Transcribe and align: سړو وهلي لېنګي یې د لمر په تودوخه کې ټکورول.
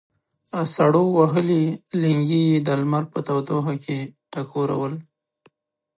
سړو 0.75 1.03
وهلي 1.17 1.63
لېنګي 2.01 2.41
یې 2.49 2.59
د 2.67 2.67
لمر 2.81 3.03
په 3.13 3.19
تودوخه 3.27 3.75
کې 3.83 3.97
ټکورول. 4.33 4.93